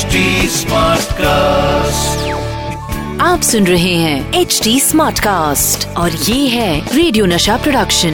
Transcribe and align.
HD 0.00 0.20
Smartcast. 0.54 2.20
आप 3.20 3.40
सुन 3.42 3.66
रहे 3.66 3.94
हैं 3.94 4.40
एच 4.40 4.60
डी 4.64 4.78
स्मार्ट 4.80 5.18
कास्ट 5.20 5.86
और 5.96 6.10
ये 6.10 6.46
है 6.48 6.96
रेडियो 6.96 7.26
नशा 7.26 7.56
प्रोडक्शन 7.56 8.12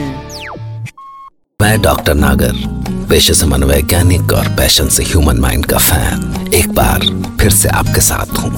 मैं 1.61 1.81
डॉक्टर 1.81 2.13
नागर 2.13 2.53
पेशे 3.09 3.33
से 3.33 3.45
मनोवैज्ञानिक 3.45 4.33
और 4.33 4.47
पैशन 4.57 4.87
से 4.97 5.03
ह्यूमन 5.03 5.37
माइंड 5.39 5.65
का 5.65 5.77
फ़ैन 5.77 6.49
एक 6.53 6.73
बार 6.79 7.05
फिर 7.41 7.51
से 7.51 7.69
आपके 7.69 8.01
साथ 8.01 8.37
हूँ। 8.39 8.51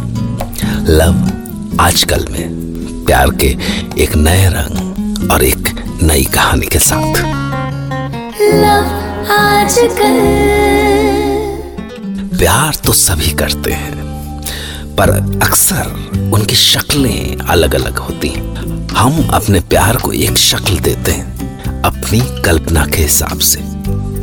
लव 0.88 1.82
आजकल 1.82 2.25
में 2.32 3.05
प्यार 3.05 3.30
के 3.43 3.55
एक 4.04 4.16
नए 4.16 4.50
रंग 4.55 5.32
और 5.32 5.43
एक 5.43 5.70
नई 6.04 6.23
कहानी 6.36 6.68
के 6.68 6.80
साथ। 6.80 7.21
प्यार 12.39 12.75
तो 12.75 12.93
सभी 12.93 13.31
करते 13.31 13.71
हैं, 13.71 13.95
पर 14.95 15.09
अक्सर 15.43 16.30
उनकी 16.34 16.55
शक्लें 16.55 17.38
अलग 17.38 17.73
अलग 17.75 17.97
होती 17.97 18.27
हैं। 18.27 18.88
हम 18.89 19.27
अपने 19.27 19.59
प्यार 19.59 19.95
को 19.95 20.11
एक 20.11 20.38
शक्ल 20.38 20.77
देते 20.80 21.11
हैं, 21.11 21.81
अपनी 21.81 22.20
कल्पना 22.41 22.85
के 22.85 23.02
हिसाब 23.02 23.39
से। 23.39 23.59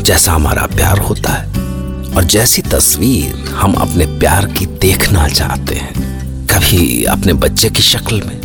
जैसा 0.03 0.33
हमारा 0.33 0.67
प्यार 0.67 0.99
होता 0.99 1.33
है, 1.33 1.47
और 2.17 2.25
जैसी 2.25 2.63
तस्वीर 2.63 3.45
हम 3.51 3.75
अपने 3.75 4.07
प्यार 4.19 4.47
की 4.49 4.67
देखना 4.67 5.29
चाहते 5.29 5.75
हैं। 5.75 5.93
कभी 6.47 7.05
अपने 7.05 7.33
बच्चे 7.33 7.71
की 7.71 7.83
शक्ल 7.83 8.23
में, 8.27 8.41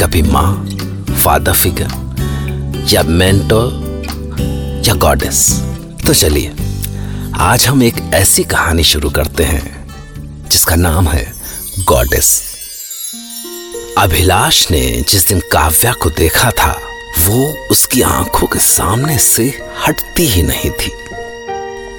कभी 0.00 0.22
माँ, 0.22 0.68
फादर 1.24 1.52
फिगर, 1.52 2.86
या 2.92 3.02
मेंटर, 3.02 4.82
या 4.86 4.94
गॉडेस। 4.94 5.48
तो 6.06 6.14
चलिए 6.14 6.54
आज 7.40 7.66
हम 7.66 7.82
एक 7.82 7.94
ऐसी 8.14 8.42
कहानी 8.44 8.84
शुरू 8.84 9.10
करते 9.10 9.44
हैं, 9.44 10.48
जिसका 10.48 10.76
नाम 10.76 11.08
है 11.08 11.34
गॉडेस। 11.84 12.30
अभिलाष 13.98 14.70
ने 14.70 14.80
जिस 15.08 15.26
दिन 15.28 15.40
काव्या 15.52 15.92
को 15.92 16.10
देखा 16.10 16.50
था, 16.50 16.70
वो 17.26 17.68
उसकी 17.70 18.02
आँखों 18.02 18.46
के 18.46 18.58
सामने 18.58 19.18
से 19.18 19.44
हटती 19.86 20.26
ही 20.26 20.42
नहीं 20.42 20.70
थी। 20.70 20.92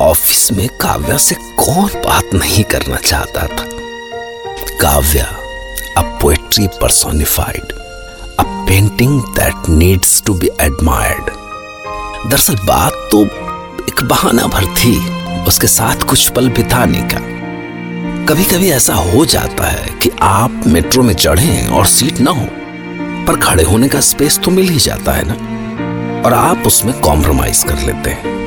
ऑफ़िस 0.02 0.52
में 0.52 0.67
काव्या 0.81 1.17
से 1.17 1.36
कौन 1.36 1.88
बात 2.05 2.33
नहीं 2.33 2.64
करना 2.64 2.97
चाहता 2.97 3.47
था? 3.47 3.66
Kavya 4.81 5.25
a 5.97 6.02
poetry 6.21 6.67
personified 6.81 7.71
a 8.39 8.44
painting 8.67 9.21
that 9.21 9.69
needs 9.69 10.21
to 10.21 10.33
be 10.33 10.49
admired 10.61 11.31
दरअसल 12.30 12.55
बात 12.55 13.08
तो 13.11 13.25
एक 13.83 14.03
बहाना 14.03 14.47
भर 14.47 14.66
थी। 14.75 15.19
उसके 15.48 15.68
साथ 15.68 16.04
कुछ 16.04 16.28
पल 16.30 16.50
बिताने 16.50 17.02
का। 17.02 17.20
कभी 18.26 18.44
कभी 18.44 18.70
ऐसा 18.70 18.94
हो 18.94 19.26
जाता 19.26 19.68
है 19.68 19.90
कि 20.02 20.09
आप 20.22 20.64
मेट्रो 20.68 21.04
में 21.04 21.14
चढ़े 21.14 21.68
और 21.68 21.86
सीट 21.86 22.20
ना 22.20 22.32
हो, 22.32 22.45
पर 23.28 23.40
खड़े 23.40 23.64
होने 23.64 23.88
का 23.88 24.00
स्पेस 24.02 24.40
तो 24.40 24.52
मिल 24.52 24.70
ही 24.70 24.80
जाता 24.80 25.12
है 25.12 25.23
ना? 25.28 25.34
और 26.26 26.34
आप 26.34 26.67
उसमें 26.67 27.00
कॉम्प्रोमाइज 27.00 27.64
कर 27.64 27.80
लेते 27.80 28.10
हैं। 28.10 28.38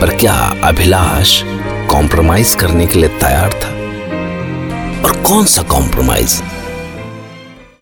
पर 0.00 0.16
क्या 0.16 0.34
अभिलाष 0.64 1.42
कॉम्प्रोमाइज 1.90 2.54
करने 2.54 2.86
के 2.86 2.98
लिए 2.98 3.08
तैयार 3.08 3.52
था? 3.52 3.68
और 5.04 5.16
कौन 5.26 5.44
सा 5.44 5.62
कॉम्प्रोमाइज 5.62 6.42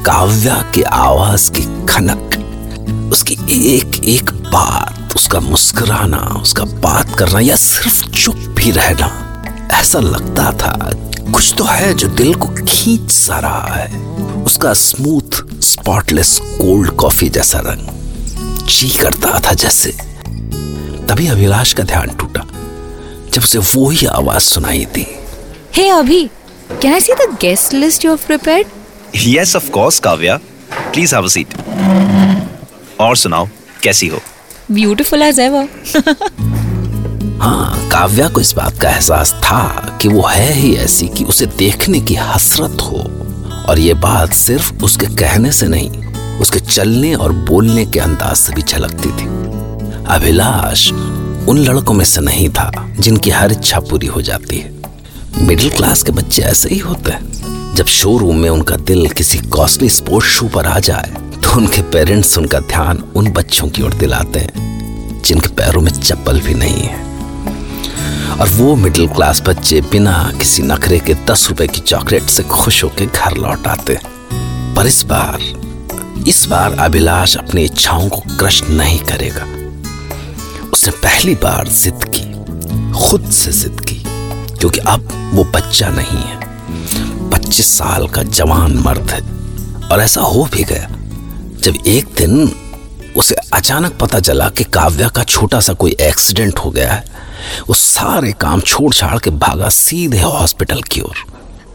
काव्या 0.04 0.62
की 0.74 0.82
आवाज़ 0.82 1.50
की 1.52 1.62
खनक, 1.86 3.10
उसकी 3.12 3.34
एक 3.74 4.04
एक 4.04 4.30
बात 4.30 4.97
उसका 5.18 5.38
मुस्कुराना 5.40 6.18
उसका 6.40 6.64
बात 6.82 7.14
करना 7.18 7.40
या 7.40 7.54
सिर्फ़ 7.56 8.10
चुप 8.10 8.36
भी 8.58 8.70
रहना 8.70 9.06
ऐसा 9.80 10.00
लगता 10.00 10.50
था 10.60 10.72
कुछ 11.32 11.54
तो 11.58 11.64
है 11.64 11.92
जो 11.94 12.08
दिल 12.20 12.34
को 12.42 12.48
खींच 12.68 13.10
सा 13.10 13.38
रहा 13.44 13.74
है 13.74 14.42
उसका 14.42 14.72
स्मूथ 14.82 15.42
स्पॉटलेस 15.70 16.38
कोल्ड 16.60 16.90
कॉफ़ी 17.02 17.28
जैसा 17.38 17.60
रंग 17.66 18.66
जी 18.68 18.88
करता 18.98 19.40
था 19.46 19.52
जैसे 19.64 19.92
तभी 21.08 21.26
अभिलाष 21.34 21.72
का 21.74 21.82
ध्यान 21.94 22.14
टूटा 22.20 22.46
जब 23.34 23.42
उसे 23.42 23.58
वो 23.74 23.88
ही 23.90 24.06
आवाज़ 24.20 24.42
सुनाई 24.54 24.84
दी 24.94 25.06
Hey 25.74 25.90
Abhi, 25.98 26.22
can 26.80 26.94
I 26.94 27.04
see 27.08 27.18
the 27.18 27.30
guest 27.42 27.78
list 27.82 28.04
you 28.04 28.10
have 28.10 28.24
prepared? 28.30 28.72
Yes, 29.26 29.58
of 29.58 29.70
course, 29.72 30.00
Kavya. 30.06 30.40
Please 30.94 31.18
have 31.18 31.28
a 31.28 31.36
seat. 31.36 31.60
और 33.00 33.16
सुनाओ 33.16 33.48
कैसी 33.82 34.08
हो 34.08 34.20
Beautiful 34.72 35.22
as 35.22 35.38
ever. 35.38 35.68
हाँ 37.40 37.88
काव्या 37.88 38.28
को 38.28 38.40
इस 38.40 38.52
बात 38.52 38.78
का 38.78 38.90
एहसास 38.90 39.32
था 39.32 39.98
कि 40.02 40.08
वो 40.08 40.22
है 40.26 40.52
ही 40.52 40.76
ऐसी 40.76 41.08
कि 41.08 41.24
उसे 41.24 41.46
देखने 41.46 42.00
की 42.00 42.14
हसरत 42.14 42.80
हो। 42.80 42.98
और 43.68 43.78
ये 43.78 43.94
बात 43.94 44.32
सिर्फ़ 44.32 44.84
उसके 44.84 45.06
कहने 45.06 45.52
से 45.52 45.68
नहीं, 45.68 45.90
उसके 46.40 46.60
चलने 46.60 47.14
और 47.14 47.32
बोलने 47.32 47.86
के 47.86 47.98
अंदाज 47.98 48.36
से 48.36 48.54
भी 48.54 48.62
झलकती 48.62 49.08
थी। 49.08 49.26
अभिलाष 50.06 50.92
उन 51.48 51.58
लड़कों 51.58 51.94
में 51.94 52.04
से 52.04 52.20
नहीं 52.20 52.48
था 52.48 52.90
जिनकी 53.00 53.30
हर 53.30 53.52
इच्छा 53.52 53.80
पूरी 53.80 54.06
हो 54.06 54.22
जाती 54.22 54.58
है। 54.58 54.72
मिडिल 55.42 55.70
क्लास 55.70 56.02
के 56.02 56.12
बच्चे 56.12 56.42
ऐसे 56.42 56.68
ही 56.68 56.78
होते 56.78 57.10
हैं। 57.10 57.74
जब 57.74 57.86
शोरूम 57.86 58.36
में 58.36 58.50
उनका 58.50 58.76
दिल 58.76 59.08
किसी 59.08 59.38
कॉस्टली 59.38 59.88
स्पोर्ट्स 59.88 60.28
शू 60.28 60.48
पर 60.48 60.66
आ 60.66 60.78
जाए 60.78 61.27
तो 61.48 61.56
उनके 61.56 61.82
पेरेंट्स 61.82 62.36
उनका 62.38 62.58
ध्यान 62.60 62.98
उन 63.16 63.30
बच्चों 63.32 63.68
की 63.68 63.82
ओर 63.82 63.94
दिलाते 63.94 64.38
हैं, 64.38 65.22
जिनके 65.22 65.48
पैरों 65.48 65.80
में 65.80 65.90
चप्पल 65.92 66.40
भी 66.40 66.54
नहीं 66.54 66.82
है। 66.82 67.06
और 68.40 68.48
वो 68.48 68.74
मिडिल 68.76 69.08
क्लास 69.08 69.40
बच्चे 69.46 69.80
बिना 69.80 70.32
किसी 70.38 70.62
नखरे 70.62 70.98
के 70.98 71.14
दस 71.14 71.48
रुपए 71.48 71.66
की 71.66 71.80
चॉकलेट 71.80 72.22
से 72.22 72.42
खुश 72.42 72.82
होकर 72.84 73.06
घर 73.06 73.36
लौट 73.36 73.66
आते 73.66 73.98
पर 74.76 74.86
इस 74.86 75.02
बार 75.04 75.40
इस 76.28 76.46
बार 76.46 76.74
अभिलाष 76.78 77.36
अपनी 77.36 77.64
इच्छाओं 77.64 78.08
को 78.08 78.20
क्रश 78.38 78.62
नहीं 78.70 78.98
करेगा। 78.98 79.44
उसने 80.72 80.90
पहली 80.90 81.34
बार 81.34 81.68
जिद 81.68 82.04
की, 82.04 82.26
खुद 82.92 83.30
से 83.30 83.52
जिद 83.52 83.80
की, 83.80 84.02
क्योंकि 84.58 84.80
अब 84.80 85.08
वो 85.34 85.44
बच्चा 85.44 85.88
नहीं 85.88 86.22
है। 86.22 87.30
पच्चीस 87.30 87.66
साल 87.66 88.06
का 88.06 88.22
जवान 88.22 88.78
मर्द 88.78 89.10
है, 89.10 89.20
और 89.88 90.00
ऐसा 90.00 90.20
हो 90.20 90.48
भी 90.52 90.64
गया। 90.64 90.97
जब 91.62 91.76
एक 91.86 92.06
दिन 92.18 92.50
उसे 93.16 93.34
अचानक 93.54 93.96
पता 94.00 94.18
चला 94.20 94.48
कि 94.48 94.64
काव्या 94.64 95.08
का 95.16 95.22
छोटा 95.24 95.60
सा 95.60 95.72
कोई 95.74 95.96
एक्सीडेंट 96.00 96.58
हो 96.58 96.70
गया 96.70 96.92
है 96.92 97.04
वो 97.68 97.74
सारे 97.74 98.32
काम 98.40 98.60
छोड़ 98.60 98.92
छाड़ 98.94 99.18
के 99.18 99.30
भागा 99.44 99.68
सीधे 99.68 100.20
हॉस्पिटल 100.20 100.82
की 100.92 101.00
ओर। 101.00 101.24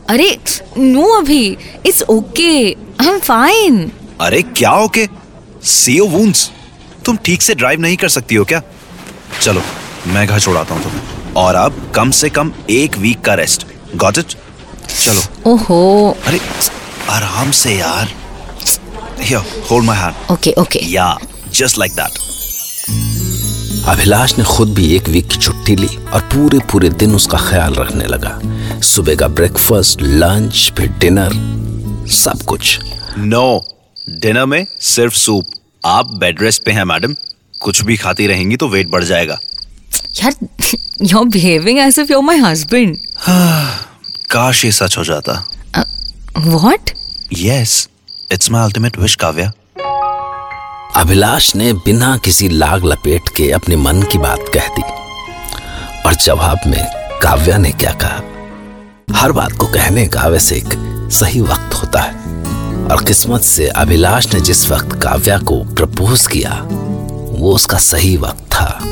अरे 0.10 0.38
नो 0.78 1.08
अभी 1.18 1.46
it's 1.86 2.02
okay 2.10 2.54
I 2.66 3.08
am 3.08 3.20
fine. 3.20 3.92
अरे 4.22 4.42
क्या 4.42 4.70
हो 4.70 4.88
के 4.98 5.08
सी 5.66 6.00
ओ 6.00 6.08
वूंड्स 6.08 6.50
तुम 7.06 7.18
ठीक 7.26 7.42
से 7.42 7.56
ड्राइव 7.56 7.82
नहीं 7.82 7.98
कर 7.98 8.10
सकती 8.10 8.36
हो 8.36 8.46
क्या? 8.46 8.62
चलो 9.42 9.62
मैं 10.08 10.28
घर 10.28 10.40
छोड़ाता 10.40 10.74
हूँ 10.74 10.84
तुम्हें। 10.84 11.34
और 11.36 11.56
अब 11.56 11.92
कम 11.96 12.12
से 12.12 12.30
कम 12.30 12.52
एक 12.70 12.98
वीक 12.98 13.22
का 13.26 13.34
रेस्ट 13.34 13.66
गॉट 13.96 14.18
इट 14.18 14.36
चलो। 15.04 15.52
ओहो। 15.52 16.18
अरे 16.28 16.40
आराम 17.10 17.52
से 17.52 17.76
यार। 17.76 18.14
Here 19.22 19.66
hold 19.72 19.86
my 19.86 19.98
hand 19.98 20.32
okay 20.32 20.54
okay 20.60 20.80
या 20.92 21.18
जस्ट 21.54 21.80
लाइक 21.80 21.92
दैट 21.94 22.22
अभिलाष 23.90 24.38
ने 24.38 24.44
खुद 24.46 24.74
भी 24.74 24.86
एक 24.96 25.10
वीक 25.10 25.28
की 25.28 25.38
छुट्टी 25.38 25.76
ली 25.76 25.88
और 25.88 26.22
पूरे 26.34 26.60
पूरे 26.72 26.90
दिन 26.90 27.16
उसका 27.16 27.38
ख्याल 27.40 27.74
रखने 27.76 28.06
लगा। 28.06 28.40
सुबह 28.84 29.16
का 29.16 29.28
ब्रेकफास्ट 29.30 30.02
लंच 30.02 30.72
फिर 30.78 30.90
डिनर 31.00 31.34
सब 32.14 32.42
कुछ। 32.48 32.80
नो 33.18 33.42
no, 33.42 34.20
डिनर 34.22 34.46
में 34.46 34.66
सिर्फ़ 34.82 35.16
सूप 35.16 35.46
आप 35.86 36.14
बेड 36.20 36.42
रेस्ट 36.42 36.64
पे 36.66 36.72
हैं 36.72 36.84
मैडम 36.86 37.16
कुछ 37.62 37.82
भी 37.86 37.98
खाती 37.98 38.28
रहेंगी 38.28 38.56
तो 38.56 38.68
वेट 38.70 38.90
बढ़ 38.92 39.04
जाएगा। 39.04 39.40
यार 40.16 40.34
you 41.02 41.18
are 41.18 41.26
behaving 41.26 41.80
as 41.80 42.00
if 42.00 42.12
you 42.12 42.18
are 42.18 42.24
my 42.24 42.38
husband 42.40 42.98
काश 44.32 44.66
ये 44.66 44.72
सच 44.72 44.98
हो 44.98 45.04
जाता। 45.04 45.34
What 46.38 46.92
yes 47.38 47.88
it's 48.34 48.52
my 48.52 48.64
ultimate 48.64 48.98
wish 48.98 49.16
Kavya 49.16 49.52
Abhilash 50.96 51.56
ने 51.56 51.74
बिना 51.74 52.18
किसी 52.18 52.50
लाग 52.50 52.86
लपेट 52.86 53.30
के 53.30 53.52
अपने 53.52 53.76
मन 53.76 54.04
की 54.04 54.18
बात 54.18 54.40
कह 54.54 54.68
दी। 54.68 54.82
और 56.06 56.16
जवाब 56.16 56.60
में 56.68 56.88
काव्या 57.22 57.58
ने 57.58 57.72
क्या 57.72 57.92
कहा? 57.92 58.22
हर 59.16 59.32
बात 59.32 59.52
को 59.52 59.68
कहने 59.68 60.08
का 60.08 60.22
वैसे 60.22 60.56
एक 60.56 60.70
सही 61.12 61.42
वक्त 61.42 61.74
होता 61.74 62.00
है। 62.02 62.12
और 62.86 63.04
किस्मत 63.04 63.42
से 63.42 63.68
अभिलाष 63.68 64.34
ने 64.34 64.42
जिस 64.42 64.70
वक्त 64.70 65.02
काव्या 65.02 65.38
को 65.38 65.64
प्रपोज 65.64 66.28
किया, 66.28 66.62
वो 67.40 67.52
उसका 67.52 67.78
सही 67.78 68.18
वक्त 68.18 68.44
था। 68.54 68.84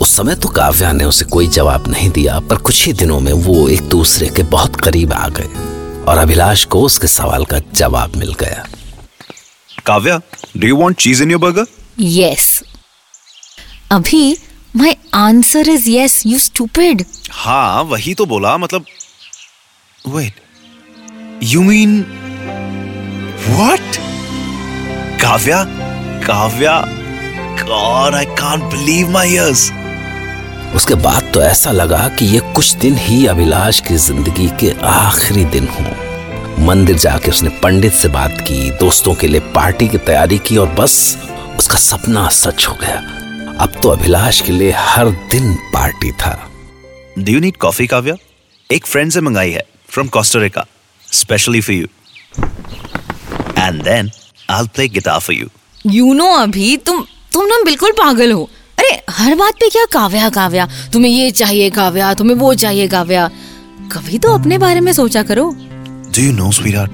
उस 0.00 0.16
समय 0.16 0.34
तो 0.34 0.48
काव्या 0.48 0.92
ने 0.92 1.04
उसे 1.04 1.24
कोई 1.24 1.46
जवाब 1.46 1.88
नहीं 1.88 2.10
दिया, 2.10 2.40
पर 2.40 2.56
कुछ 2.56 2.86
ही 2.86 2.92
दिनों 2.92 3.20
में 3.20 3.32
वो 3.32 3.68
एक 3.68 3.88
दूसरे 3.88 4.28
के 4.28 4.42
बहुत 4.42 4.76
करीब 4.76 5.12
आ 5.12 5.28
गए। 5.28 5.71
और 6.08 6.18
अभिलाष 6.18 6.64
को 6.74 6.80
उसके 6.84 7.06
सवाल 7.06 7.44
का 7.52 7.58
जवाब 7.74 8.16
मिल 8.16 8.32
गया 8.40 8.64
Kavya 9.86 10.20
do 10.56 10.66
you 10.66 10.76
want 10.76 10.96
cheese 11.00 11.22
in 11.22 11.30
your 11.30 11.40
burger 11.40 11.66
yes 12.00 12.62
Abhi 13.92 14.24
my 14.76 14.96
answer 15.14 15.68
is 15.68 15.88
yes 15.90 16.22
you 16.26 16.38
stupid 16.38 17.04
हाँ 17.30 17.82
वही 17.92 18.14
तो 18.14 18.26
बोला 18.26 18.56
मतलब 18.58 18.86
Wait. 20.14 20.38
You 21.52 21.62
mean 21.62 22.00
what? 23.58 23.98
Kavya 25.22 25.62
Kavya 26.26 26.80
God, 27.60 28.14
I 28.14 28.24
can't 28.38 28.64
believe 28.70 29.10
my 29.10 29.24
ears. 29.26 29.60
उसके 30.76 30.94
बाद 31.04 31.30
तो 31.34 31.42
ऐसा 31.42 31.70
लगा 31.72 32.08
कि 32.18 32.24
ये 32.24 32.38
कुछ 32.54 32.72
दिन 32.82 32.96
ही 32.98 33.24
अभिलाष 33.26 33.80
की 33.88 33.96
ज़िंदगी 33.96 34.48
के 34.60 34.70
आखिरी 34.82 35.44
दिन 35.56 35.66
हों 35.68 36.64
मंदिर 36.66 36.96
जाके 36.98 37.30
उसने 37.30 37.50
पंडित 37.62 37.92
से 37.92 38.08
बात 38.08 38.40
की 38.48 38.70
दोस्तों 38.80 39.14
के 39.14 39.28
लिए 39.28 39.40
पार्टी 39.54 39.88
की 39.88 39.98
तैयारी 40.06 40.38
की 40.46 40.56
और 40.56 40.68
बस 40.78 40.94
उसका 41.58 41.78
सपना 41.78 42.28
सच 42.28 42.66
हो 42.68 42.74
गया 42.80 42.98
अब 43.60 43.80
तो 43.82 43.88
अभिलाष 43.88 44.40
के 44.40 44.52
लिए 44.52 44.72
हर 44.76 45.10
दिन 45.32 45.54
पार्टी 45.74 46.12
था 46.22 46.38
Do 47.18 47.32
you 47.32 47.40
need 47.40 47.58
coffee, 47.58 47.86
Kavya? 47.88 48.16
एक 48.70 48.86
फ्रेंड 48.86 49.10
से 49.12 49.20
मंगाई 49.20 49.50
है 49.50 49.62
from 49.88 50.08
Costa 50.08 50.40
Rica, 50.40 50.62
specially 51.06 51.60
for 51.60 51.72
you. 51.72 51.88
And 53.56 53.82
then 53.82 54.08
I'll 54.48 54.68
play 54.68 54.88
guitar 54.88 55.20
for 55.20 55.34
you. 55.34 55.48
You 55.86 56.12
know 56.14 56.30
Abhi 56.36 56.76
तुम 56.86 57.04
तुम 57.32 57.46
ना 57.46 57.62
बिल्कुल 57.64 57.92
पागल 57.98 58.32
हो 58.32 58.48
अरे 58.92 59.12
हर 59.22 59.34
बात 59.34 59.52
पे 59.60 59.68
क्या 59.72 59.84
काव्या 59.92 60.28
काव्या 60.28 60.66
तुम्हें 60.92 61.10
ये 61.10 61.30
चाहिए 61.30 61.68
काव्या 61.70 62.12
तुम्हें 62.18 62.36
वो 62.36 62.52
चाहिए 62.62 62.88
काव्या 62.88 63.28
कभी 63.92 64.18
तो 64.18 64.32
अपने 64.38 64.58
बारे 64.58 64.80
में 64.80 64.92
सोचा 64.92 65.22
करो 65.30 65.52
Do 66.14 66.22
you 66.22 66.32
know, 66.38 66.50
sweetheart? 66.50 66.90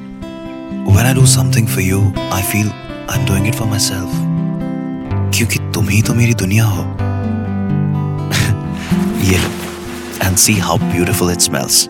When 0.96 1.06
I 1.06 1.12
do 1.12 1.24
something 1.26 1.66
for 1.66 1.80
you, 1.80 2.02
I 2.30 2.40
feel 2.50 2.68
I'm 3.08 3.24
doing 3.30 3.48
it 3.50 3.56
for 3.60 3.66
myself. 3.70 4.12
क्योंकि 5.34 5.58
तुम 5.74 5.88
ही 5.88 6.02
तो 6.02 6.14
मेरी 6.14 6.34
दुनिया 6.42 6.64
हो 6.64 6.84
ये 9.30 9.38
लो 9.38 9.50
and 10.26 10.38
see 10.44 10.56
how 10.68 10.78
beautiful 10.92 11.34
it 11.34 11.48
smells. 11.48 11.82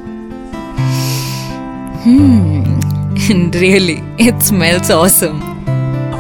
Really 3.60 3.98
it 4.20 4.42
smells 4.42 4.90
awesome 4.90 5.40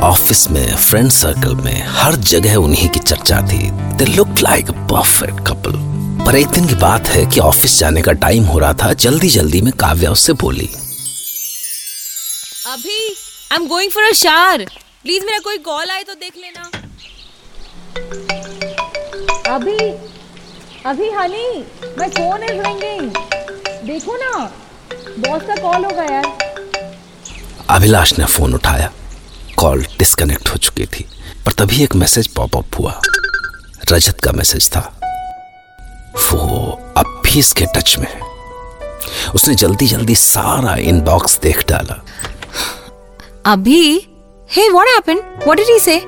office 0.02 0.48
में 0.50 0.76
फ्रेंड 0.76 1.10
सर्कल 1.10 1.54
में 1.54 1.82
हर 1.84 2.14
जगह 2.30 2.54
उन्हीं 2.56 2.88
की 2.88 2.98
चर्चा 3.00 3.40
थी। 3.42 3.70
They 3.98 4.04
look 4.06 4.28
like 4.40 4.70
perfect 4.90 5.40
couple 5.46 5.72
पर 6.26 6.36
एक 6.36 6.48
दिन 6.48 6.66
की 6.66 6.74
बात 6.74 7.08
है 7.08 7.24
कि 7.26 7.40
ऑफ़िस 7.40 7.78
जाने 7.78 8.02
का 8.02 8.12
टाइम 8.24 8.44
हो 8.44 8.58
रहा 8.58 8.72
था 8.82 8.92
जल्दी 9.04 9.28
जल्दी 9.28 9.60
में 9.60 9.72
काव्या 9.80 10.10
उससे 10.10 10.32
बोली। 10.42 10.66
Abhi 12.66 12.98
I 13.52 13.56
am 13.56 13.66
going 13.68 13.90
for 13.92 14.04
a 14.04 14.12
shower 14.12 14.64
please 15.02 15.24
मेरा 15.24 15.38
कोई 15.44 15.58
कॉल 15.68 15.90
आए 15.90 16.02
तो 16.02 16.14
देख 16.14 16.36
लेना। 16.36 16.62
Abhi 19.54 19.78
Abhi 20.86 21.10
honey 21.10 21.48
my 21.98 22.08
phone 22.10 22.42
is 22.42 22.60
ringing 22.60 23.10
देखो 23.86 24.16
ना 24.16 24.32
बॉस 25.18 25.42
का 25.42 25.56
कॉल 25.56 25.84
होगा 25.84 26.04
यार 26.04 26.26
अभिलाष 27.70 28.18
ने 28.18 28.24
फ़ोन 28.26 28.54
उठाया। 28.54 28.92
कॉल 29.58 29.86
डिस्कनेक्ट 29.98 30.48
हो 30.48 30.56
चुकी 30.56 30.86
थी 30.86 31.06
पर 31.46 31.52
तभी 31.52 31.82
एक 31.82 31.94
मैसेज 31.94 32.26
पॉपअप 32.26 32.64
हुआ। 32.78 33.00
रजत 33.92 34.20
का 34.20 34.32
मैसेज 34.32 34.68
था। 34.68 35.00
वो 36.16 36.72
अब 36.96 37.22
भी 37.24 37.38
इसके 37.38 37.66
टच 37.76 37.96
में 37.98 38.06
है। 38.14 38.20
उसने 39.34 39.54
जल्दी 39.54 39.86
जल्दी 39.86 40.14
सारा 40.14 40.76
इनबॉक्स 40.76 41.38
देख 41.40 41.64
डाला। 41.68 42.04
Abhi? 43.46 44.08
Hey 44.50 44.68
what 44.68 44.86
happened 44.86 45.20
what 45.20 45.56
did 45.56 45.66
he 45.66 45.78
say 45.78 46.02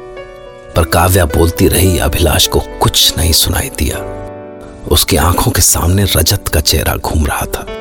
पर 0.76 0.84
काव्या 0.84 1.24
बोलती 1.24 1.68
रही 1.68 1.98
अभिलाष 1.98 2.48
को 2.48 2.60
कुछ 2.60 3.18
नहीं 3.18 3.32
सुनाई 3.32 3.70
दिया। 3.78 3.98
उसकी 4.88 5.16
आँखों 5.16 5.52
के 5.52 5.62
सामने 5.62 6.04
रजत 6.04 6.48
का 6.48 6.60
चेहरा 6.60 6.94
घूम 6.94 7.26
रहा 7.26 7.46
था। 7.46 7.79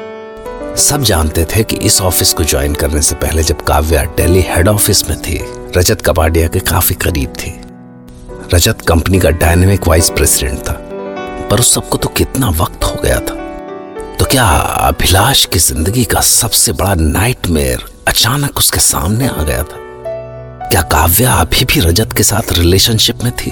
सब 0.79 1.01
जानते 1.03 1.43
थे 1.45 1.63
कि 1.63 1.75
इस 1.77 1.99
ऑफ़िस 2.01 2.33
को 2.33 2.43
ज्वाइन 2.43 2.75
करने 2.75 3.01
से 3.01 3.15
पहले 3.15 3.43
जब 3.43 3.61
काव्या 3.61 4.03
दिल्ली 4.17 4.41
हेड 4.41 4.67
ऑफ़िस 4.67 5.09
में 5.09 5.17
थी, 5.21 5.39
रजत 5.77 6.01
कपाडिया 6.01 6.47
के 6.47 6.59
काफ़ी 6.59 6.95
करीब 6.95 7.33
थी। 7.33 7.51
रजत 8.53 8.81
कंपनी 8.81 9.19
का 9.19 9.29
डायनेमिक 9.29 9.87
वाइस 9.87 10.09
प्रेसिडेंट 10.09 10.59
था, 10.59 10.73
पर 11.51 11.59
उस 11.59 11.73
सबको 11.73 11.97
तो 11.97 12.09
कितना 12.09 12.49
वक्त 12.49 12.83
हो 12.83 13.01
गया 13.03 13.19
था। 13.19 13.35
तो 14.15 14.25
क्या 14.25 14.45
अभिलाष 14.45 15.45
की 15.45 15.59
ज़िंदगी 15.59 16.03
का 16.03 16.21
सबसे 16.21 16.71
बड़ा 16.71 16.93
नाइटमेयर 16.95 17.85
अचानक 18.07 18.57
उसके 18.57 18.79
सामने 18.79 19.27
आ 19.27 19.43
गया 19.43 19.63
था? 19.63 19.77
क्या 20.69 20.81
काव्या 20.81 21.33
अभी 21.33 21.65
भी 21.65 21.79
रजत 21.79 22.13
के 22.13 22.23
साथ 22.23 22.51
रिलेशनशिप 22.51 23.23
में 23.23 23.31
थी? 23.31 23.51